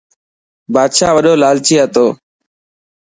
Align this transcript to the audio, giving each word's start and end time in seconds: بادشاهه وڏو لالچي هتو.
بادشاهه 0.73 1.13
وڏو 1.17 1.33
لالچي 1.41 1.75
هتو. 1.81 2.05